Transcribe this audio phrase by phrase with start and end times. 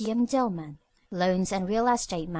[0.07, 0.25] M.
[0.25, 0.77] Dillman,
[1.11, 2.29] loans and real estate.